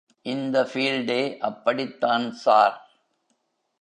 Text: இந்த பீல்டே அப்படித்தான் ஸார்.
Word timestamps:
இந்த 0.25 0.63
பீல்டே 0.73 1.37
அப்படித்தான் 1.39 2.25
ஸார். 2.45 2.77